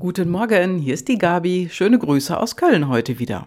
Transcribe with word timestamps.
Guten 0.00 0.30
Morgen, 0.30 0.78
hier 0.78 0.94
ist 0.94 1.08
die 1.08 1.18
Gabi. 1.18 1.68
Schöne 1.70 1.98
Grüße 1.98 2.34
aus 2.40 2.56
Köln 2.56 2.88
heute 2.88 3.18
wieder. 3.18 3.46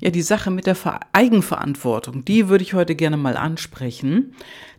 Ja, 0.00 0.10
die 0.10 0.20
Sache 0.20 0.50
mit 0.50 0.66
der 0.66 0.76
Eigenverantwortung, 1.14 2.26
die 2.26 2.50
würde 2.50 2.62
ich 2.62 2.74
heute 2.74 2.94
gerne 2.94 3.16
mal 3.16 3.38
ansprechen. 3.38 4.34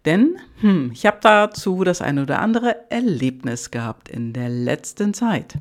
Denn 0.05 0.37
hm, 0.61 0.91
ich 0.93 1.07
habe 1.07 1.17
dazu 1.23 1.83
das 1.83 2.03
eine 2.03 2.21
oder 2.21 2.37
andere 2.37 2.91
Erlebnis 2.91 3.71
gehabt 3.71 4.07
in 4.07 4.33
der 4.33 4.49
letzten 4.49 5.15
Zeit. 5.15 5.55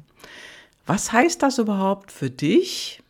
Was 0.85 1.13
heißt 1.13 1.43
das 1.43 1.57
überhaupt 1.57 2.13
für 2.13 2.29
dich? 2.29 3.03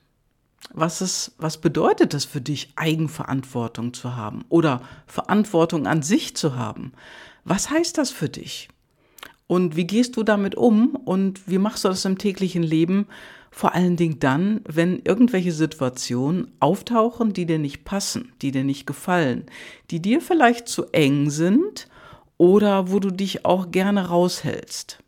Was, 0.72 1.00
ist, 1.00 1.32
was 1.38 1.58
bedeutet 1.58 2.14
es 2.14 2.24
für 2.24 2.40
dich, 2.40 2.70
Eigenverantwortung 2.76 3.94
zu 3.94 4.14
haben 4.14 4.44
oder 4.48 4.82
Verantwortung 5.08 5.88
an 5.88 6.02
sich 6.02 6.36
zu 6.36 6.54
haben? 6.54 6.92
Was 7.42 7.68
heißt 7.68 7.98
das 7.98 8.12
für 8.12 8.28
dich? 8.28 8.68
Und 9.48 9.76
wie 9.76 9.86
gehst 9.86 10.16
du 10.16 10.22
damit 10.22 10.54
um 10.54 10.94
und 10.94 11.48
wie 11.48 11.58
machst 11.58 11.84
du 11.84 11.88
das 11.88 12.04
im 12.04 12.18
täglichen 12.18 12.62
Leben? 12.62 13.06
Vor 13.50 13.74
allen 13.74 13.96
Dingen 13.96 14.20
dann, 14.20 14.60
wenn 14.68 15.00
irgendwelche 15.00 15.52
Situationen 15.52 16.52
auftauchen, 16.60 17.32
die 17.32 17.46
dir 17.46 17.58
nicht 17.58 17.84
passen, 17.84 18.30
die 18.42 18.52
dir 18.52 18.62
nicht 18.62 18.86
gefallen, 18.86 19.46
die 19.90 20.00
dir 20.00 20.20
vielleicht 20.20 20.68
zu 20.68 20.84
eng 20.92 21.30
sind 21.30 21.88
oder 22.36 22.92
wo 22.92 23.00
du 23.00 23.10
dich 23.10 23.46
auch 23.46 23.70
gerne 23.70 24.08
raushältst. 24.08 24.98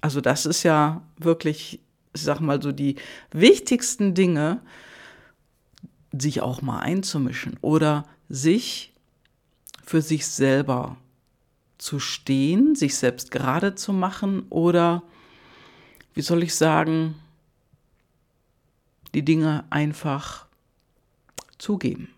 Also 0.00 0.20
das 0.20 0.46
ist 0.46 0.62
ja 0.62 1.02
wirklich, 1.18 1.80
ich 2.14 2.22
sag 2.22 2.40
mal 2.40 2.62
so, 2.62 2.70
die 2.70 2.94
wichtigsten 3.32 4.14
Dinge, 4.14 4.60
sich 6.16 6.42
auch 6.42 6.62
mal 6.62 6.78
einzumischen 6.78 7.56
oder 7.60 8.04
sich 8.28 8.92
für 9.84 10.00
sich 10.00 10.26
selber 10.26 10.96
zu 11.80 11.98
stehen, 11.98 12.74
sich 12.74 12.96
selbst 12.96 13.30
gerade 13.30 13.74
zu 13.74 13.92
machen 13.92 14.44
oder, 14.50 15.02
wie 16.14 16.20
soll 16.20 16.42
ich 16.42 16.54
sagen, 16.54 17.14
die 19.14 19.24
Dinge 19.24 19.64
einfach 19.70 20.46
zugeben. 21.58 22.08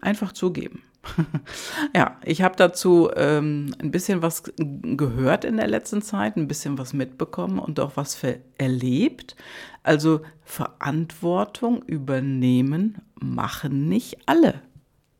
Einfach 0.00 0.32
zugeben. 0.32 0.82
ja, 1.94 2.18
ich 2.24 2.42
habe 2.42 2.56
dazu 2.56 3.10
ähm, 3.16 3.74
ein 3.78 3.90
bisschen 3.90 4.22
was 4.22 4.44
gehört 4.56 5.44
in 5.44 5.56
der 5.56 5.68
letzten 5.68 6.02
Zeit, 6.02 6.36
ein 6.36 6.48
bisschen 6.48 6.78
was 6.78 6.92
mitbekommen 6.92 7.58
und 7.58 7.80
auch 7.80 7.96
was 7.96 8.20
erlebt. 8.58 9.36
Also 9.82 10.22
Verantwortung 10.44 11.82
übernehmen 11.84 12.98
machen 13.14 13.88
nicht 13.88 14.18
alle. 14.26 14.62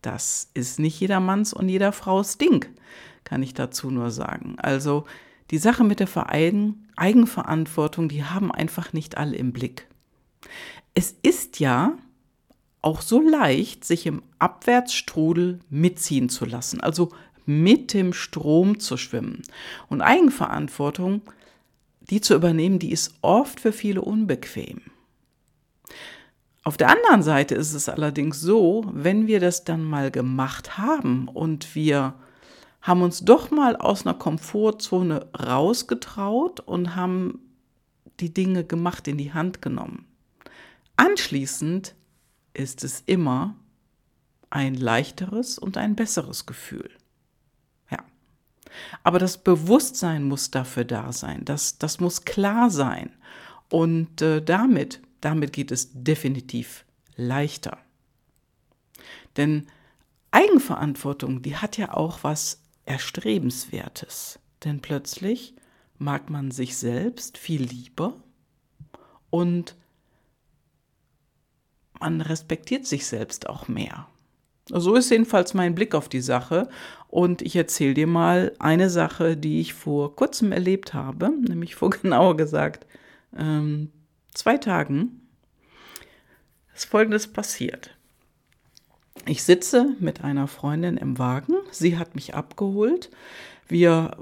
Das 0.03 0.51
ist 0.55 0.81
nicht 0.81 0.99
jedermanns 0.99 1.53
und 1.53 1.69
jeder 1.69 1.93
Frau's 1.93 2.39
Ding 2.39 2.67
kann 3.25 3.43
ich 3.43 3.55
dazu 3.55 3.91
nur 3.91 4.11
sagen. 4.11 4.57
Also 4.59 5.05
die 5.51 5.59
Sache 5.59 5.85
mit 5.85 6.01
der 6.01 6.07
Verein 6.07 6.89
Eigenverantwortung, 6.97 8.09
die 8.09 8.25
haben 8.25 8.53
einfach 8.53 8.93
nicht 8.93 9.17
alle 9.17 9.37
im 9.37 9.53
Blick. 9.53 9.87
Es 10.95 11.15
ist 11.23 11.61
ja 11.61 11.97
auch 12.81 13.01
so 13.01 13.21
leicht, 13.21 13.85
sich 13.85 14.07
im 14.07 14.23
Abwärtsstrudel 14.39 15.61
mitziehen 15.71 16.29
zu 16.29 16.45
lassen, 16.45 16.81
also 16.81 17.11
mit 17.47 17.93
dem 17.95 18.13
Strom 18.13 18.81
zu 18.81 18.97
schwimmen. 18.97 19.43
Und 19.89 20.01
Eigenverantwortung, 20.01 21.23
die 22.01 22.21
zu 22.21 22.35
übernehmen, 22.35 22.79
die 22.79 22.93
ist 22.93 23.15
oft 23.23 23.61
für 23.61 23.73
viele 23.73 24.03
unbequem. 24.03 24.81
Auf 26.65 26.77
der 26.77 26.91
anderen 26.91 27.23
Seite 27.23 27.55
ist 27.55 27.75
es 27.75 27.89
allerdings 27.89 28.41
so, 28.41 28.85
wenn 28.93 29.27
wir 29.27 29.41
das 29.41 29.65
dann 29.65 29.83
mal 29.83 30.11
gemacht 30.11 30.79
haben 30.79 31.27
und 31.29 31.75
wir 31.75 32.15
haben 32.83 33.03
uns 33.03 33.25
doch 33.25 33.51
mal 33.51 33.77
aus 33.77 34.05
einer 34.05 34.15
Komfortzone 34.15 35.29
rausgetraut 35.39 36.61
und 36.61 36.97
haben 36.97 37.39
die 38.21 38.35
Dinge 38.35 38.65
gemacht, 38.65 39.07
in 39.09 39.19
die 39.19 39.33
Hand 39.33 39.63
genommen. 39.63 40.07
Anschließend 40.97 41.95
ist 42.55 42.85
es 42.85 43.03
immer 43.07 43.57
ein 44.51 44.75
leichteres 44.75 45.59
und 45.59 45.77
ein 45.77 45.97
besseres 45.97 46.45
Gefühl. 46.45 46.91
Ja. 47.91 47.99
Aber 49.03 49.19
das 49.19 49.39
Bewusstsein 49.39 50.25
muss 50.25 50.51
dafür 50.51 50.85
da 50.85 51.13
sein. 51.13 51.45
Das, 51.45 51.79
das 51.79 52.01
muss 52.01 52.25
klar 52.25 52.69
sein. 52.69 53.11
Und 53.71 54.21
äh, 54.21 54.43
damit, 54.43 55.01
damit 55.21 55.53
geht 55.53 55.71
es 55.71 55.91
definitiv 55.95 56.85
leichter. 57.17 57.79
Denn 59.37 59.67
Eigenverantwortung, 60.31 61.43
die 61.43 61.57
hat 61.57 61.79
ja 61.79 61.95
auch 61.95 62.19
was 62.23 62.62
Erstrebenswertes. 62.85 64.39
Denn 64.65 64.81
plötzlich 64.81 65.55
mag 65.99 66.31
man 66.31 66.51
sich 66.51 66.77
selbst 66.77 67.39
viel 67.39 67.63
lieber 67.63 68.15
und 69.31 69.77
man 72.01 72.21
respektiert 72.21 72.87
sich 72.87 73.07
selbst 73.07 73.49
auch 73.49 73.69
mehr. 73.69 74.09
So 74.69 74.95
ist 74.95 75.11
jedenfalls 75.11 75.55
mein 75.55 75.75
Blick 75.75 75.95
auf 75.95 76.09
die 76.09 76.21
Sache. 76.21 76.69
Und 77.09 77.43
ich 77.43 77.57
erzähle 77.57 77.95
dir 77.95 78.07
mal 78.07 78.53
eine 78.59 78.91
Sache, 78.91 79.37
die 79.37 79.61
ich 79.61 79.75
vor 79.75 80.17
kurzem 80.17 80.53
erlebt 80.53 80.95
habe, 80.95 81.31
nämlich 81.49 81.75
vor 81.75 81.91
genauer 82.03 82.37
gesagt 82.37 82.87
ähm, 83.37 83.91
zwei 84.35 84.59
Tagen. 84.59 85.23
ist 86.75 86.87
Folgendes 86.87 87.33
passiert. 87.33 87.97
Ich 89.27 89.43
sitze 89.45 89.95
mit 90.01 90.25
einer 90.25 90.49
Freundin 90.49 90.97
im 90.97 91.19
Wagen. 91.19 91.55
Sie 91.71 91.97
hat 91.97 92.15
mich 92.15 92.35
abgeholt. 92.35 93.11
Wir, 93.69 94.17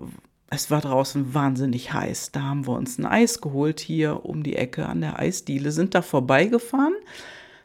es 0.51 0.71
war 0.71 0.81
draußen 0.81 1.33
wahnsinnig 1.33 1.93
heiß. 1.93 2.33
Da 2.33 2.43
haben 2.43 2.67
wir 2.67 2.75
uns 2.75 2.99
ein 2.99 3.07
Eis 3.07 3.41
geholt 3.41 3.81
hier 3.81 4.25
um 4.25 4.43
die 4.43 4.57
Ecke 4.57 4.87
an 4.87 5.01
der 5.01 5.19
Eisdiele, 5.19 5.73
sind 5.73 5.95
da 5.95 6.03
vorbeigefahren, 6.03 6.95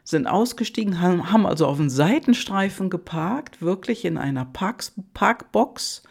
sind 0.02 0.26
ausgestiegen, 0.26 1.02
haben 1.02 1.46
also 1.46 1.66
auf 1.66 1.76
dem 1.76 1.90
Seitenstreifen 1.90 2.90
geparkt, 2.90 3.60
wirklich 3.60 4.04
in 4.04 4.16
einer 4.16 4.44
Parks, 4.46 4.92
Parkbox 5.12 6.04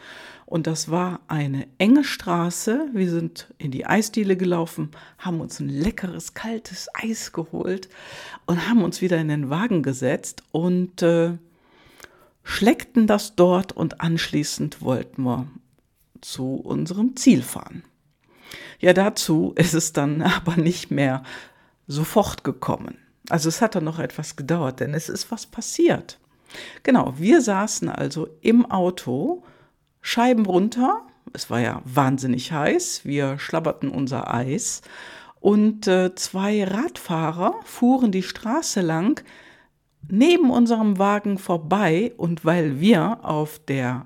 und 0.46 0.68
das 0.68 0.92
war 0.92 1.22
eine 1.28 1.68
enge 1.80 2.04
Straße. 2.04 2.90
Wir 2.94 3.10
sind 3.10 3.54
in 3.58 3.72
die 3.72 3.88
Eisdiele 3.88 4.38
gelaufen, 4.38 4.92
haben 5.18 5.42
uns 5.42 5.60
ein 5.60 5.70
leckeres, 5.70 6.36
kaltes 6.36 6.88
Eis 6.94 7.32
geholt 7.32 7.90
und 8.46 8.70
haben 8.70 8.84
uns 8.84 9.02
wieder 9.02 9.18
in 9.18 9.30
den 9.30 9.50
Wagen 9.50 9.82
gesetzt 9.82 10.44
und 10.52 11.02
äh, 11.02 11.38
schleckten 12.44 13.08
das 13.08 13.36
dort 13.36 13.72
und 13.72 14.02
anschließend 14.02 14.82
wollten 14.82 15.24
wir 15.24 15.48
zu 16.22 16.56
unserem 16.56 17.16
Ziel 17.16 17.42
fahren. 17.42 17.84
Ja, 18.80 18.94
dazu 18.94 19.54
ist 19.56 19.74
es 19.74 19.94
dann 19.94 20.22
aber 20.22 20.58
nicht 20.58 20.92
mehr 20.92 21.24
sofort 21.88 22.44
gekommen. 22.44 23.00
Also 23.30 23.50
es 23.50 23.62
hat 23.62 23.74
dann 23.74 23.84
noch 23.84 23.98
etwas 23.98 24.36
gedauert, 24.36 24.80
denn 24.80 24.94
es 24.94 25.10
ist 25.10 25.32
was 25.32 25.48
passiert. 25.48 26.20
Genau, 26.84 27.16
wir 27.18 27.42
saßen 27.42 27.90
also 27.90 28.30
im 28.42 28.70
Auto 28.70 29.44
Scheiben 30.08 30.46
runter. 30.46 31.02
Es 31.34 31.50
war 31.50 31.60
ja 31.60 31.82
wahnsinnig 31.84 32.52
heiß. 32.52 33.06
Wir 33.06 33.40
schlabberten 33.40 33.90
unser 33.90 34.32
Eis. 34.32 34.84
Und 35.40 35.88
äh, 35.88 36.14
zwei 36.14 36.64
Radfahrer 36.64 37.56
fuhren 37.64 38.12
die 38.12 38.22
Straße 38.22 38.82
lang 38.82 39.24
neben 40.08 40.52
unserem 40.52 41.00
Wagen 41.00 41.40
vorbei. 41.40 42.14
Und 42.18 42.46
weil 42.46 42.80
wir 42.80 43.26
auf 43.26 43.58
der 43.58 44.06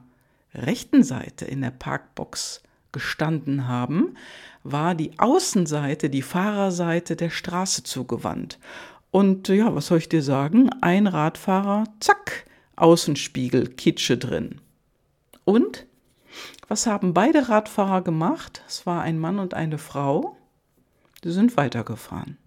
rechten 0.54 1.04
Seite 1.04 1.44
in 1.44 1.60
der 1.60 1.72
Parkbox 1.72 2.64
gestanden 2.94 3.68
haben, 3.68 4.16
war 4.64 4.96
die 4.96 5.20
Außenseite, 5.20 6.10
die 6.10 6.22
Fahrerseite 6.22 7.18
der 7.18 7.30
Straße 7.30 7.84
zugewandt. 7.84 8.58
Und 9.12 9.50
ja, 9.50 9.76
was 9.76 9.88
soll 9.88 9.98
ich 9.98 10.08
dir 10.08 10.24
sagen? 10.24 10.70
Ein 10.80 11.08
Radfahrer, 11.08 11.84
zack, 12.00 12.46
Außenspiegel, 12.78 13.68
Kitsche 13.72 14.18
drin. 14.18 14.62
Und 15.44 15.89
was 16.70 16.86
haben 16.86 17.14
beide 17.14 17.50
Radfahrer 17.50 18.02
gemacht? 18.02 18.64
Es 18.68 18.86
war 18.86 19.02
ein 19.02 19.20
Mann 19.20 19.40
und 19.40 19.56
eine 19.56 19.80
Frau. 19.80 20.38
Die 21.24 21.32
sind 21.32 21.58
weitergefahren. 21.58 22.38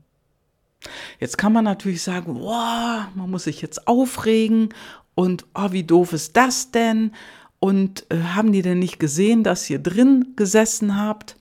Jetzt 1.18 1.36
kann 1.36 1.52
man 1.52 1.64
natürlich 1.64 2.02
sagen, 2.02 2.36
wow, 2.40 3.04
man 3.14 3.30
muss 3.30 3.44
sich 3.44 3.60
jetzt 3.60 3.86
aufregen 3.86 4.70
und 5.14 5.44
oh, 5.54 5.72
wie 5.72 5.84
doof 5.84 6.12
ist 6.12 6.36
das 6.36 6.70
denn? 6.70 7.12
Und 7.58 8.06
äh, 8.10 8.20
haben 8.20 8.52
die 8.52 8.62
denn 8.62 8.78
nicht 8.78 8.98
gesehen, 8.98 9.44
dass 9.44 9.68
ihr 9.68 9.78
drin 9.78 10.32
gesessen 10.36 10.96
habt? 10.96 11.36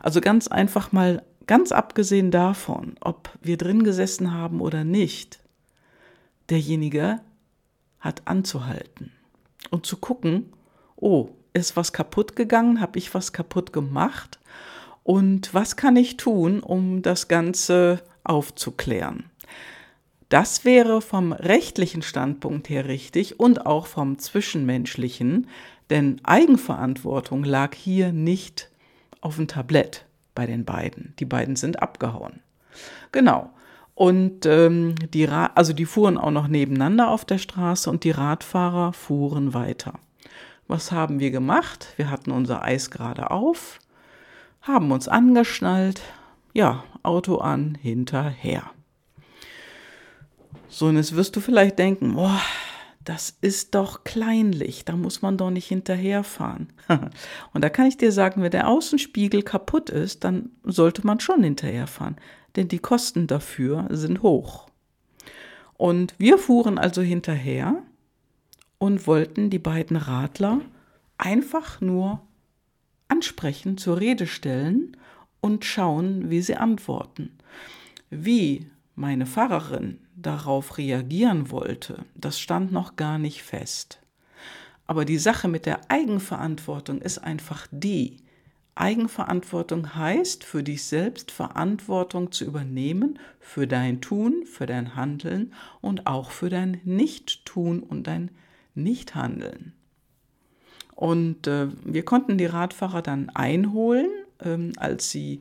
Also 0.00 0.20
ganz 0.20 0.48
einfach 0.48 0.92
mal, 0.92 1.22
ganz 1.46 1.70
abgesehen 1.70 2.30
davon, 2.30 2.96
ob 3.00 3.30
wir 3.42 3.56
drin 3.56 3.84
gesessen 3.84 4.32
haben 4.32 4.60
oder 4.60 4.84
nicht, 4.84 5.38
derjenige 6.48 7.20
hat 8.00 8.22
anzuhalten 8.26 9.12
und 9.70 9.86
zu 9.86 9.96
gucken, 9.96 10.52
oh, 10.96 11.30
ist 11.56 11.76
was 11.76 11.92
kaputt 11.92 12.36
gegangen? 12.36 12.80
Habe 12.80 12.98
ich 12.98 13.14
was 13.14 13.32
kaputt 13.32 13.72
gemacht? 13.72 14.38
Und 15.02 15.54
was 15.54 15.76
kann 15.76 15.96
ich 15.96 16.16
tun, 16.16 16.60
um 16.60 17.02
das 17.02 17.28
Ganze 17.28 18.02
aufzuklären? 18.24 19.30
Das 20.28 20.64
wäre 20.64 21.00
vom 21.00 21.32
rechtlichen 21.32 22.02
Standpunkt 22.02 22.68
her 22.68 22.86
richtig 22.86 23.38
und 23.38 23.66
auch 23.66 23.86
vom 23.86 24.18
zwischenmenschlichen, 24.18 25.46
denn 25.90 26.20
Eigenverantwortung 26.24 27.44
lag 27.44 27.74
hier 27.74 28.12
nicht 28.12 28.70
auf 29.20 29.36
dem 29.36 29.48
Tablett. 29.48 30.04
bei 30.34 30.46
den 30.46 30.66
beiden. 30.66 31.14
Die 31.18 31.24
beiden 31.24 31.56
sind 31.56 31.82
abgehauen. 31.82 32.40
Genau. 33.10 33.50
Und 33.94 34.44
ähm, 34.44 34.94
die 35.14 35.24
Ra 35.24 35.46
also 35.54 35.72
die 35.72 35.86
fuhren 35.86 36.18
auch 36.18 36.30
noch 36.30 36.46
nebeneinander 36.46 37.08
auf 37.10 37.24
der 37.24 37.38
Straße 37.38 37.88
und 37.88 38.04
die 38.04 38.10
Radfahrer 38.10 38.92
fuhren 38.92 39.54
weiter. 39.54 39.94
Was 40.68 40.90
haben 40.90 41.20
wir 41.20 41.30
gemacht? 41.30 41.88
Wir 41.96 42.10
hatten 42.10 42.30
unser 42.30 42.62
Eis 42.62 42.90
gerade 42.90 43.30
auf, 43.30 43.78
haben 44.62 44.90
uns 44.90 45.06
angeschnallt, 45.06 46.02
ja, 46.52 46.84
Auto 47.02 47.36
an, 47.36 47.76
hinterher. 47.80 48.70
So, 50.68 50.86
und 50.86 50.96
jetzt 50.96 51.14
wirst 51.14 51.36
du 51.36 51.40
vielleicht 51.40 51.78
denken, 51.78 52.14
boah, 52.14 52.40
das 53.04 53.36
ist 53.40 53.76
doch 53.76 54.02
kleinlich, 54.02 54.84
da 54.84 54.96
muss 54.96 55.22
man 55.22 55.38
doch 55.38 55.50
nicht 55.50 55.68
hinterherfahren. 55.68 56.72
und 57.52 57.62
da 57.64 57.68
kann 57.68 57.86
ich 57.86 57.96
dir 57.96 58.10
sagen, 58.10 58.42
wenn 58.42 58.50
der 58.50 58.68
Außenspiegel 58.68 59.42
kaputt 59.42 59.90
ist, 59.90 60.24
dann 60.24 60.50
sollte 60.64 61.06
man 61.06 61.20
schon 61.20 61.44
hinterherfahren, 61.44 62.16
denn 62.56 62.66
die 62.66 62.80
Kosten 62.80 63.28
dafür 63.28 63.86
sind 63.90 64.22
hoch. 64.22 64.66
Und 65.74 66.14
wir 66.18 66.38
fuhren 66.38 66.78
also 66.78 67.00
hinterher 67.00 67.82
und 68.78 69.06
wollten 69.06 69.50
die 69.50 69.58
beiden 69.58 69.96
Radler 69.96 70.60
einfach 71.18 71.80
nur 71.80 72.20
ansprechen, 73.08 73.78
zur 73.78 74.00
Rede 74.00 74.26
stellen 74.26 74.96
und 75.40 75.64
schauen, 75.64 76.30
wie 76.30 76.42
sie 76.42 76.56
antworten. 76.56 77.30
Wie 78.10 78.66
meine 78.94 79.26
Pfarrerin 79.26 80.00
darauf 80.16 80.78
reagieren 80.78 81.50
wollte, 81.50 82.04
das 82.14 82.40
stand 82.40 82.72
noch 82.72 82.96
gar 82.96 83.18
nicht 83.18 83.42
fest. 83.42 84.00
Aber 84.86 85.04
die 85.04 85.18
Sache 85.18 85.48
mit 85.48 85.66
der 85.66 85.90
Eigenverantwortung 85.90 87.00
ist 87.00 87.18
einfach 87.18 87.66
die. 87.70 88.18
Eigenverantwortung 88.74 89.94
heißt, 89.94 90.44
für 90.44 90.62
dich 90.62 90.84
selbst 90.84 91.30
Verantwortung 91.30 92.30
zu 92.30 92.44
übernehmen 92.44 93.18
für 93.40 93.66
dein 93.66 94.00
Tun, 94.00 94.44
für 94.44 94.66
dein 94.66 94.94
Handeln 94.94 95.54
und 95.80 96.06
auch 96.06 96.30
für 96.30 96.50
dein 96.50 96.80
Nicht-Tun 96.84 97.80
und 97.80 98.06
dein 98.06 98.30
Nicht-Handeln. 98.76 99.72
Und 100.94 101.46
äh, 101.46 101.68
wir 101.84 102.04
konnten 102.04 102.38
die 102.38 102.46
Radfahrer 102.46 103.02
dann 103.02 103.30
einholen, 103.30 104.08
ähm, 104.40 104.72
als 104.76 105.10
sie 105.10 105.40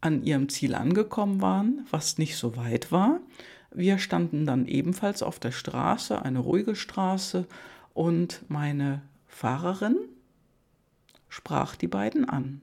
an 0.00 0.22
ihrem 0.22 0.48
Ziel 0.48 0.74
angekommen 0.74 1.40
waren, 1.40 1.86
was 1.90 2.18
nicht 2.18 2.36
so 2.36 2.56
weit 2.56 2.92
war. 2.92 3.20
Wir 3.70 3.98
standen 3.98 4.44
dann 4.44 4.66
ebenfalls 4.66 5.22
auf 5.22 5.38
der 5.38 5.52
Straße, 5.52 6.20
eine 6.20 6.40
ruhige 6.40 6.76
Straße, 6.76 7.46
und 7.94 8.42
meine 8.48 9.02
Fahrerin 9.26 9.96
sprach 11.28 11.76
die 11.76 11.88
beiden 11.88 12.28
an. 12.28 12.60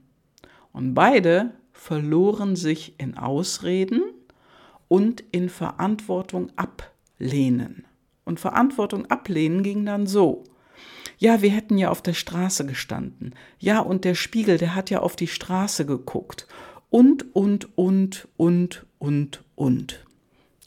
Und 0.72 0.94
beide 0.94 1.52
verloren 1.72 2.56
sich 2.56 2.94
in 2.98 3.16
Ausreden 3.16 4.02
und 4.86 5.24
in 5.32 5.48
Verantwortung 5.48 6.50
ablehnen. 6.56 7.84
Und 8.30 8.38
Verantwortung 8.38 9.06
ablehnen 9.06 9.64
ging 9.64 9.84
dann 9.84 10.06
so. 10.06 10.44
Ja, 11.18 11.42
wir 11.42 11.50
hätten 11.50 11.78
ja 11.78 11.90
auf 11.90 12.00
der 12.00 12.12
Straße 12.12 12.64
gestanden. 12.64 13.34
Ja, 13.58 13.80
und 13.80 14.04
der 14.04 14.14
Spiegel, 14.14 14.56
der 14.56 14.76
hat 14.76 14.88
ja 14.88 15.00
auf 15.00 15.16
die 15.16 15.26
Straße 15.26 15.84
geguckt. 15.84 16.46
Und, 16.90 17.34
und, 17.34 17.76
und, 17.76 18.28
und, 18.36 18.86
und, 19.00 19.42
und. 19.56 20.06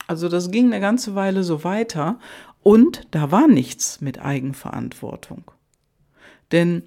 Also 0.07 0.27
das 0.27 0.51
ging 0.51 0.65
eine 0.73 0.81
ganze 0.81 1.15
Weile 1.15 1.45
so 1.45 1.63
weiter 1.63 2.19
und 2.63 3.07
da 3.11 3.31
war 3.31 3.47
nichts 3.47 4.01
mit 4.01 4.19
Eigenverantwortung. 4.19 5.49
Denn 6.51 6.83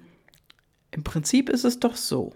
im 0.91 1.03
Prinzip 1.03 1.49
ist 1.49 1.65
es 1.65 1.79
doch 1.79 1.95
so, 1.95 2.33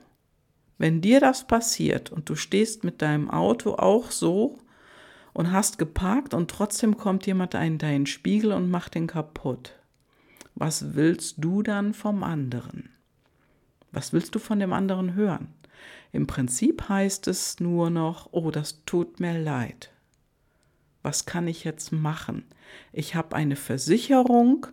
wenn 0.80 1.00
dir 1.00 1.20
das 1.20 1.46
passiert 1.46 2.12
und 2.12 2.28
du 2.28 2.34
stehst 2.34 2.84
mit 2.84 3.04
deinem 3.04 3.30
Auto 3.30 3.76
auch 3.76 4.10
so 4.10 4.58
und 5.34 5.52
hast 5.52 5.78
geparkt 5.78 6.34
und 6.34 6.52
trotzdem 6.52 6.98
kommt 6.98 7.26
jemand 7.26 7.54
in 7.54 7.78
deinen 7.78 8.06
Spiegel 8.06 8.52
und 8.52 8.70
macht 8.70 8.96
den 8.96 9.08
kaputt, 9.08 9.76
was 10.56 10.96
willst 10.96 11.36
du 11.38 11.64
dann 11.64 11.94
vom 11.94 12.24
anderen? 12.24 12.90
Was 13.92 14.14
willst 14.14 14.36
du 14.36 14.40
von 14.40 14.60
dem 14.60 14.74
anderen 14.74 15.16
hören? 15.16 15.54
Im 16.12 16.28
Prinzip 16.28 16.90
heißt 16.90 17.28
es 17.28 17.60
nur 17.60 17.90
noch, 17.90 18.30
oh, 18.32 18.52
das 18.52 18.84
tut 18.86 19.20
mir 19.20 19.40
leid 19.40 19.92
was 21.04 21.26
kann 21.26 21.48
ich 21.48 21.64
jetzt 21.64 21.92
machen? 21.92 22.46
Ich 22.92 23.16
habe 23.16 23.36
eine 23.36 23.56
Versicherung. 23.56 24.68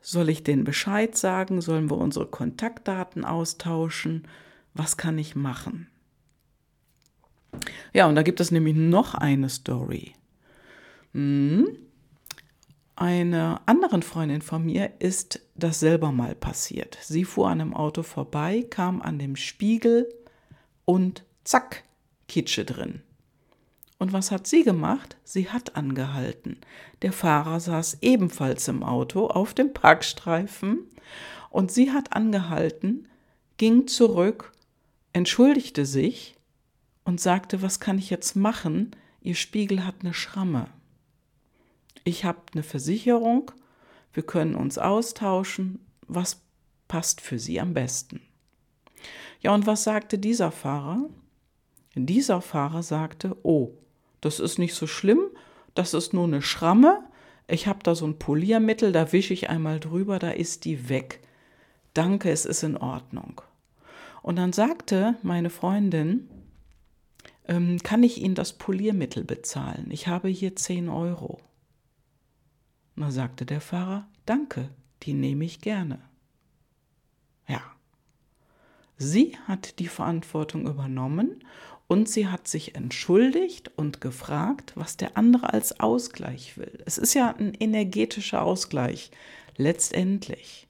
Soll 0.00 0.28
ich 0.28 0.44
den 0.44 0.64
Bescheid 0.64 1.16
sagen? 1.16 1.60
Sollen 1.60 1.90
wir 1.90 1.96
unsere 1.96 2.26
Kontaktdaten 2.26 3.24
austauschen? 3.24 4.28
Was 4.74 4.96
kann 4.96 5.18
ich 5.18 5.34
machen? 5.34 5.88
Ja, 7.92 8.06
und 8.06 8.14
da 8.14 8.22
gibt 8.22 8.40
es 8.40 8.50
nämlich 8.50 8.74
noch 8.74 9.14
eine 9.14 9.48
Story. 9.48 10.12
Hm. 11.12 11.78
Einer 12.96 13.60
anderen 13.66 14.02
Freundin 14.02 14.40
von 14.40 14.64
mir 14.64 14.92
ist 15.00 15.40
das 15.56 15.80
selber 15.80 16.12
mal 16.12 16.36
passiert. 16.36 16.96
Sie 17.02 17.24
fuhr 17.24 17.48
an 17.48 17.60
einem 17.60 17.74
Auto 17.74 18.04
vorbei, 18.04 18.64
kam 18.70 19.02
an 19.02 19.18
dem 19.18 19.34
Spiegel 19.34 20.08
und 20.84 21.24
zack, 21.42 21.82
Kitsche 22.28 22.64
drin. 22.64 23.02
Und 23.98 24.12
was 24.12 24.30
hat 24.30 24.46
sie 24.46 24.62
gemacht? 24.62 25.16
Sie 25.24 25.48
hat 25.48 25.76
angehalten. 25.76 26.58
Der 27.02 27.12
Fahrer 27.12 27.58
saß 27.58 27.98
ebenfalls 28.00 28.68
im 28.68 28.82
Auto 28.82 29.26
auf 29.26 29.54
dem 29.54 29.72
Parkstreifen 29.72 30.86
und 31.50 31.72
sie 31.72 31.90
hat 31.90 32.12
angehalten, 32.12 33.08
ging 33.56 33.86
zurück, 33.86 34.52
entschuldigte 35.12 35.86
sich 35.86 36.33
und 37.04 37.20
sagte, 37.20 37.62
was 37.62 37.80
kann 37.80 37.98
ich 37.98 38.10
jetzt 38.10 38.34
machen? 38.36 38.96
Ihr 39.20 39.34
Spiegel 39.34 39.86
hat 39.86 39.96
eine 40.00 40.14
Schramme. 40.14 40.68
Ich 42.04 42.24
habe 42.24 42.40
eine 42.52 42.62
Versicherung, 42.62 43.50
wir 44.12 44.22
können 44.22 44.54
uns 44.54 44.78
austauschen, 44.78 45.80
was 46.06 46.42
passt 46.88 47.20
für 47.20 47.38
Sie 47.38 47.60
am 47.60 47.74
besten. 47.74 48.20
Ja, 49.40 49.54
und 49.54 49.66
was 49.66 49.84
sagte 49.84 50.18
dieser 50.18 50.50
Fahrer? 50.50 51.08
Dieser 51.94 52.40
Fahrer 52.40 52.82
sagte, 52.82 53.36
oh, 53.42 53.72
das 54.20 54.40
ist 54.40 54.58
nicht 54.58 54.74
so 54.74 54.86
schlimm, 54.86 55.20
das 55.74 55.94
ist 55.94 56.12
nur 56.12 56.24
eine 56.24 56.42
Schramme. 56.42 57.04
Ich 57.46 57.66
habe 57.66 57.80
da 57.82 57.94
so 57.94 58.06
ein 58.06 58.18
Poliermittel, 58.18 58.92
da 58.92 59.12
wische 59.12 59.34
ich 59.34 59.50
einmal 59.50 59.80
drüber, 59.80 60.18
da 60.18 60.30
ist 60.30 60.64
die 60.64 60.88
weg. 60.88 61.20
Danke, 61.92 62.30
es 62.30 62.44
ist 62.46 62.62
in 62.62 62.76
Ordnung. 62.76 63.42
Und 64.22 64.36
dann 64.36 64.52
sagte 64.52 65.16
meine 65.22 65.50
Freundin, 65.50 66.28
ähm, 67.46 67.78
kann 67.82 68.02
ich 68.02 68.22
Ihnen 68.22 68.34
das 68.34 68.52
Poliermittel 68.52 69.24
bezahlen? 69.24 69.88
Ich 69.90 70.06
habe 70.06 70.28
hier 70.28 70.56
10 70.56 70.88
Euro. 70.88 71.40
Dann 72.96 73.10
sagte 73.10 73.44
der 73.44 73.60
Fahrer, 73.60 74.08
danke, 74.24 74.70
die 75.02 75.14
nehme 75.14 75.44
ich 75.44 75.60
gerne. 75.60 76.00
Ja. 77.48 77.60
Sie 78.96 79.36
hat 79.46 79.78
die 79.80 79.88
Verantwortung 79.88 80.66
übernommen 80.66 81.42
und 81.86 82.08
sie 82.08 82.28
hat 82.28 82.48
sich 82.48 82.76
entschuldigt 82.76 83.70
und 83.76 84.00
gefragt, 84.00 84.72
was 84.76 84.96
der 84.96 85.16
andere 85.16 85.52
als 85.52 85.80
Ausgleich 85.80 86.56
will. 86.56 86.82
Es 86.86 86.96
ist 86.96 87.14
ja 87.14 87.34
ein 87.36 87.52
energetischer 87.54 88.42
Ausgleich, 88.42 89.10
letztendlich. 89.56 90.66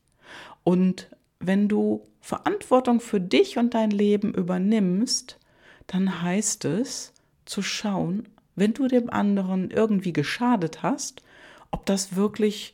Und 0.64 1.10
wenn 1.38 1.68
du 1.68 2.06
Verantwortung 2.20 3.00
für 3.00 3.20
dich 3.20 3.58
und 3.58 3.74
dein 3.74 3.90
Leben 3.90 4.32
übernimmst, 4.34 5.38
dann 5.86 6.22
heißt 6.22 6.64
es 6.64 7.12
zu 7.44 7.62
schauen, 7.62 8.28
wenn 8.56 8.74
du 8.74 8.88
dem 8.88 9.10
anderen 9.10 9.70
irgendwie 9.70 10.12
geschadet 10.12 10.82
hast, 10.82 11.22
ob 11.70 11.86
das 11.86 12.16
wirklich 12.16 12.72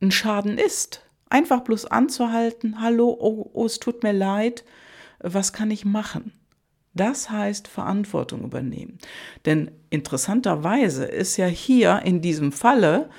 ein 0.00 0.10
Schaden 0.10 0.58
ist. 0.58 1.02
Einfach 1.30 1.60
bloß 1.60 1.86
anzuhalten, 1.86 2.80
hallo, 2.80 3.16
oh, 3.18 3.50
oh 3.52 3.66
es 3.66 3.80
tut 3.80 4.02
mir 4.02 4.12
leid, 4.12 4.64
was 5.20 5.52
kann 5.52 5.70
ich 5.70 5.84
machen? 5.84 6.32
Das 6.94 7.30
heißt 7.30 7.68
Verantwortung 7.68 8.44
übernehmen. 8.44 8.98
Denn 9.44 9.70
interessanterweise 9.90 11.04
ist 11.04 11.36
ja 11.36 11.46
hier 11.46 12.02
in 12.04 12.22
diesem 12.22 12.50
Falle 12.50 13.10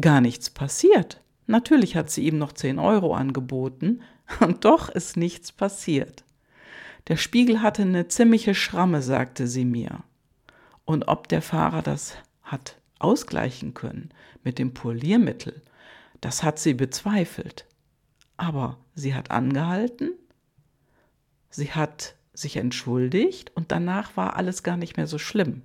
gar 0.00 0.20
nichts 0.20 0.50
passiert. 0.50 1.20
Natürlich 1.46 1.96
hat 1.96 2.10
sie 2.10 2.26
ihm 2.26 2.38
noch 2.38 2.52
10 2.52 2.78
Euro 2.78 3.14
angeboten 3.14 4.02
und 4.40 4.64
doch 4.64 4.88
ist 4.88 5.16
nichts 5.16 5.52
passiert. 5.52 6.24
Der 7.08 7.16
Spiegel 7.16 7.60
hatte 7.60 7.82
eine 7.82 8.08
ziemliche 8.08 8.54
Schramme, 8.54 9.02
sagte 9.02 9.46
sie 9.46 9.64
mir. 9.64 10.04
Und 10.84 11.08
ob 11.08 11.28
der 11.28 11.42
Fahrer 11.42 11.82
das 11.82 12.16
hat 12.42 12.76
ausgleichen 12.98 13.74
können 13.74 14.10
mit 14.42 14.58
dem 14.58 14.72
Poliermittel, 14.72 15.62
das 16.20 16.42
hat 16.42 16.58
sie 16.58 16.74
bezweifelt. 16.74 17.66
Aber 18.36 18.78
sie 18.94 19.14
hat 19.14 19.30
angehalten, 19.30 20.12
sie 21.50 21.72
hat 21.72 22.14
sich 22.32 22.56
entschuldigt 22.56 23.52
und 23.54 23.70
danach 23.70 24.16
war 24.16 24.36
alles 24.36 24.62
gar 24.62 24.76
nicht 24.76 24.96
mehr 24.96 25.06
so 25.06 25.18
schlimm. 25.18 25.62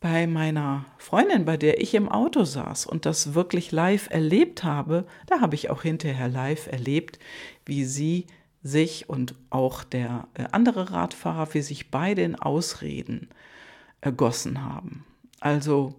Bei 0.00 0.26
meiner 0.26 0.84
Freundin, 0.98 1.46
bei 1.46 1.56
der 1.56 1.80
ich 1.80 1.94
im 1.94 2.10
Auto 2.10 2.44
saß 2.44 2.84
und 2.84 3.06
das 3.06 3.32
wirklich 3.32 3.72
live 3.72 4.10
erlebt 4.10 4.62
habe, 4.62 5.06
da 5.26 5.40
habe 5.40 5.54
ich 5.54 5.70
auch 5.70 5.82
hinterher 5.82 6.28
live 6.28 6.66
erlebt, 6.66 7.18
wie 7.64 7.86
sie 7.86 8.26
sich 8.64 9.08
und 9.08 9.34
auch 9.50 9.84
der 9.84 10.26
äh, 10.34 10.46
andere 10.50 10.90
Radfahrer, 10.90 11.52
wie 11.54 11.62
sich 11.62 11.92
beide 11.92 12.22
in 12.22 12.34
Ausreden 12.34 13.28
ergossen 14.00 14.64
haben. 14.64 15.04
Also 15.38 15.94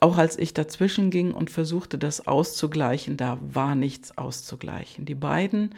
auch 0.00 0.18
als 0.18 0.38
ich 0.38 0.52
dazwischen 0.52 1.10
ging 1.10 1.32
und 1.32 1.50
versuchte, 1.50 1.96
das 1.96 2.26
auszugleichen, 2.26 3.16
da 3.16 3.38
war 3.40 3.74
nichts 3.74 4.18
auszugleichen. 4.18 5.04
Die 5.04 5.14
beiden 5.14 5.74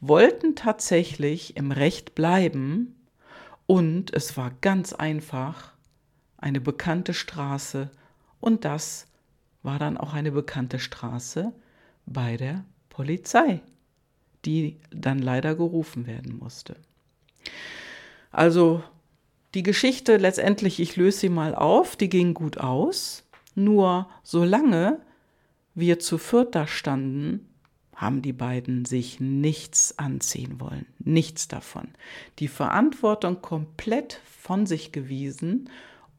wollten 0.00 0.56
tatsächlich 0.56 1.56
im 1.56 1.72
Recht 1.72 2.14
bleiben 2.14 2.96
und 3.66 4.14
es 4.14 4.36
war 4.36 4.50
ganz 4.60 4.92
einfach 4.92 5.72
eine 6.38 6.60
bekannte 6.60 7.14
Straße 7.14 7.90
und 8.40 8.64
das 8.64 9.06
war 9.62 9.78
dann 9.78 9.96
auch 9.96 10.12
eine 10.12 10.32
bekannte 10.32 10.78
Straße 10.78 11.52
bei 12.06 12.36
der 12.36 12.64
Polizei, 12.88 13.60
die 14.46 14.76
dann 14.90 15.18
leider 15.18 15.54
gerufen 15.54 16.06
werden 16.06 16.38
musste. 16.38 16.76
Also 18.30 18.82
die 19.54 19.62
Geschichte 19.62 20.16
letztendlich, 20.16 20.80
ich 20.80 20.96
löse 20.96 21.18
sie 21.18 21.28
mal 21.28 21.54
auf, 21.54 21.96
die 21.96 22.08
ging 22.08 22.34
gut 22.34 22.58
aus. 22.58 23.24
Nur 23.54 24.08
solange 24.22 25.00
wir 25.74 25.98
zu 25.98 26.18
viert 26.18 26.54
da 26.54 26.66
standen, 26.66 27.48
haben 27.94 28.20
die 28.20 28.34
beiden 28.34 28.84
sich 28.84 29.20
nichts 29.20 29.98
anziehen 29.98 30.60
wollen, 30.60 30.86
nichts 30.98 31.48
davon. 31.48 31.88
Die 32.38 32.48
Verantwortung 32.48 33.40
komplett 33.40 34.20
von 34.24 34.66
sich 34.66 34.92
gewiesen 34.92 35.70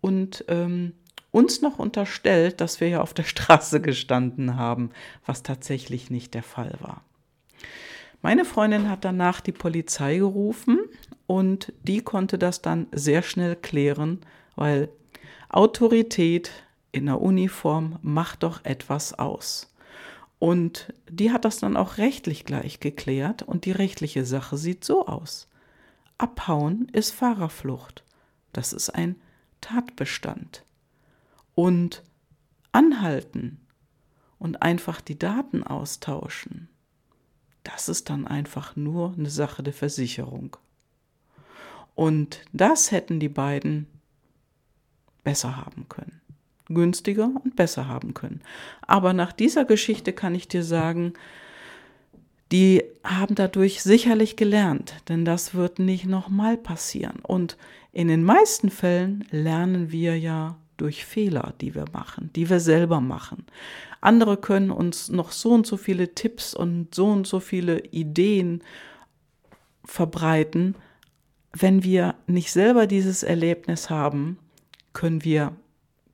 und 0.02 0.44
ähm, 0.48 0.94
uns 1.30 1.62
noch 1.62 1.78
unterstellt, 1.78 2.62
dass 2.62 2.82
wir 2.82 2.90
ja 2.90 3.02
auf 3.02 3.14
der 3.14 3.24
Straße 3.24 3.80
gestanden 3.82 4.56
haben, 4.56 4.90
was 5.26 5.44
tatsächlich 5.44 6.10
nicht 6.10 6.34
der 6.34 6.44
Fall 6.44 6.76
war. 6.80 7.04
Meine 8.22 8.46
Freundin 8.46 8.90
hat 8.90 9.06
danach 9.06 9.42
die 9.42 9.52
Polizei 9.52 10.18
gerufen 10.18 10.80
und 11.28 11.74
die 11.84 12.02
konnte 12.02 12.38
das 12.38 12.62
dann 12.62 12.88
sehr 12.92 13.22
schnell 13.22 13.56
klären, 13.56 14.22
weil 14.56 14.90
Autorität 15.50 16.52
in 16.92 17.06
der 17.06 17.22
Uniform 17.22 18.00
macht 18.02 18.44
doch 18.44 18.66
etwas 18.66 19.18
aus. 19.18 19.74
Und 20.40 20.94
die 21.10 21.32
hat 21.32 21.46
das 21.46 21.60
dann 21.60 21.78
auch 21.78 21.98
rechtlich 21.98 22.46
gleich 22.46 22.80
geklärt 22.80 23.44
und 23.44 23.66
die 23.66 23.72
rechtliche 23.72 24.26
Sache 24.26 24.58
sieht 24.58 24.84
so 24.84 25.08
aus. 25.08 25.48
Abhauen 26.18 26.88
ist 26.94 27.12
Fahrerflucht. 27.12 28.04
Das 28.54 28.74
ist 28.74 28.90
ein 28.90 29.16
Tatbestand. 29.62 30.64
Und 31.56 32.04
anhalten 32.72 33.60
und 34.38 34.62
einfach 34.62 35.02
die 35.02 35.18
Daten 35.18 35.64
austauschen, 35.64 36.70
das 37.68 37.90
ist 37.90 38.10
dann 38.10 38.26
einfach 38.26 38.76
nur 38.76 39.14
eine 39.18 39.30
Sache 39.30 39.62
der 39.62 39.74
Versicherung. 39.74 40.56
Und 41.96 42.42
das 42.54 42.92
hätten 42.92 43.20
die 43.20 43.30
beiden 43.30 43.88
besser 45.24 45.58
haben 45.58 45.90
können. 45.90 46.22
Günstiger 46.70 47.30
und 47.44 47.56
besser 47.56 47.88
haben 47.88 48.14
können. 48.14 48.42
Aber 48.82 49.14
nach 49.14 49.34
dieser 49.34 49.66
Geschichte 49.66 50.14
kann 50.14 50.36
ich 50.36 50.48
dir 50.48 50.64
sagen, 50.64 51.14
die 52.52 52.84
haben 53.04 53.36
dadurch 53.36 53.84
sicherlich 53.84 54.38
gelernt, 54.38 54.96
denn 55.10 55.26
das 55.26 55.54
wird 55.54 55.80
nicht 55.80 56.06
nochmal 56.06 56.56
passieren. 56.56 57.20
Und 57.24 57.58
in 57.92 58.08
den 58.08 58.24
meisten 58.24 58.70
Fällen 58.70 59.26
lernen 59.32 59.92
wir 59.92 60.18
ja 60.18 60.58
durch 60.78 61.06
Fehler, 61.06 61.54
die 61.60 61.76
wir 61.76 61.86
machen, 61.92 62.30
die 62.36 62.50
wir 62.50 62.60
selber 62.60 63.02
machen. 63.02 63.46
Andere 64.02 64.38
können 64.38 64.72
uns 64.72 65.10
noch 65.10 65.32
so 65.32 65.52
und 65.52 65.68
so 65.68 65.78
viele 65.78 66.14
Tipps 66.14 66.54
und 66.54 66.94
so 66.94 67.08
und 67.08 67.28
so 67.28 67.40
viele 67.40 67.80
Ideen 67.86 68.62
verbreiten, 69.84 70.76
wenn 71.54 71.84
wir 71.84 72.16
nicht 72.28 72.52
selber 72.52 72.88
dieses 72.88 73.24
Erlebnis 73.24 73.90
haben, 73.90 74.38
können 74.94 75.24
wir 75.24 75.54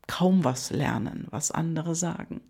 kaum 0.07 0.43
was 0.43 0.69
lernen, 0.69 1.27
was 1.29 1.51
andere 1.51 1.95
sagen. 1.95 2.41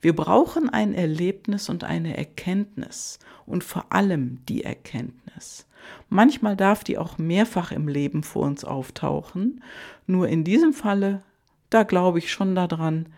Wir 0.00 0.14
brauchen 0.14 0.68
ein 0.68 0.94
Erlebnis 0.94 1.68
und 1.68 1.84
eine 1.84 2.16
Erkenntnis 2.16 3.18
und 3.46 3.64
vor 3.64 3.86
allem 3.90 4.44
die 4.46 4.64
Erkenntnis. 4.64 5.66
Manchmal 6.08 6.56
darf 6.56 6.84
die 6.84 6.98
auch 6.98 7.18
mehrfach 7.18 7.72
im 7.72 7.88
Leben 7.88 8.22
vor 8.22 8.42
uns 8.42 8.64
auftauchen, 8.64 9.62
nur 10.06 10.28
in 10.28 10.44
diesem 10.44 10.72
Falle, 10.72 11.22
da 11.70 11.82
glaube 11.82 12.18
ich 12.18 12.32
schon 12.32 12.54
daran, 12.54 13.08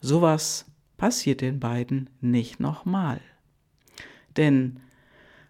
sowas 0.00 0.66
passiert 0.96 1.40
den 1.40 1.60
beiden 1.60 2.10
nicht 2.20 2.60
nochmal. 2.60 3.20
Denn 4.36 4.80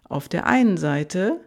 auf 0.03 0.29
der 0.29 0.45
einen 0.45 0.77
Seite 0.77 1.39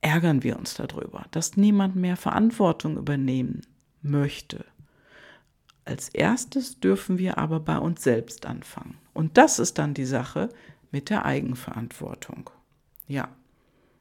ärgern 0.00 0.42
wir 0.42 0.58
uns 0.58 0.74
darüber, 0.74 1.26
dass 1.30 1.56
niemand 1.56 1.96
mehr 1.96 2.16
Verantwortung 2.16 2.96
übernehmen 2.96 3.62
möchte. 4.02 4.64
Als 5.84 6.08
erstes 6.10 6.80
dürfen 6.80 7.18
wir 7.18 7.38
aber 7.38 7.60
bei 7.60 7.78
uns 7.78 8.02
selbst 8.02 8.46
anfangen. 8.46 8.98
Und 9.14 9.36
das 9.36 9.58
ist 9.58 9.78
dann 9.78 9.94
die 9.94 10.04
Sache 10.04 10.50
mit 10.90 11.10
der 11.10 11.24
Eigenverantwortung. 11.24 12.50
Ja, 13.06 13.28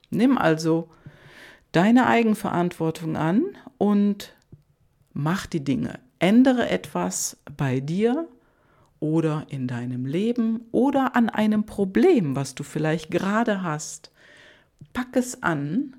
nimm 0.10 0.38
also 0.38 0.89
deine 1.72 2.07
Eigenverantwortung 2.07 3.15
an 3.15 3.43
und 3.77 4.36
mach 5.17 5.45
die 5.45 5.63
Dinge. 5.63 6.00
Ändere 6.19 6.69
etwas 6.69 7.38
bei 7.57 7.79
dir 7.79 8.27
oder 9.00 9.45
in 9.50 9.67
deinem 9.67 10.05
Leben 10.05 10.62
oder 10.71 11.15
an 11.15 11.29
einem 11.29 11.65
Problem, 11.65 12.36
was 12.36 12.55
du 12.55 12.63
vielleicht 12.63 13.12
gerade 13.12 13.62
hast 13.62 14.12
pack 14.93 15.15
es 15.15 15.43
an 15.43 15.95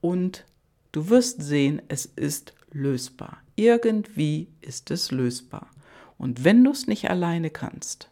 und 0.00 0.44
du 0.92 1.08
wirst 1.08 1.42
sehen, 1.42 1.82
es 1.88 2.06
ist 2.06 2.54
lösbar. 2.70 3.38
Irgendwie 3.56 4.48
ist 4.60 4.90
es 4.90 5.10
lösbar. 5.10 5.70
Und 6.16 6.44
wenn 6.44 6.62
du 6.62 6.70
es 6.70 6.86
nicht 6.86 7.10
alleine 7.10 7.50
kannst, 7.50 8.10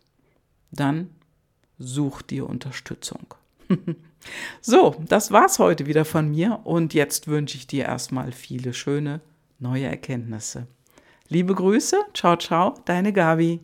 dann 0.71 1.11
such 1.78 2.23
dir 2.23 2.49
Unterstützung. 2.49 3.35
so, 4.61 4.97
das 5.07 5.31
war's 5.33 5.59
heute 5.59 5.87
wieder 5.87 6.05
von 6.05 6.31
mir 6.31 6.61
und 6.64 6.95
jetzt 6.95 7.28
wünsche 7.28 7.57
ich 7.57 7.66
dir 7.66 7.85
erstmal 7.85 8.33
viele 8.33 8.73
schöne 8.73 9.21
neue 9.59 9.85
Erkenntnisse. 9.85 10.67
Liebe 11.29 11.55
Grüße, 11.55 11.97
ciao, 12.15 12.37
ciao, 12.37 12.75
deine 12.85 13.13
Gabi. 13.13 13.61